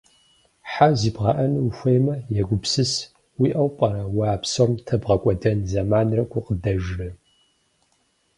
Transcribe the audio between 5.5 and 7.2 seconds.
зэманрэ гукъыдэжрэ.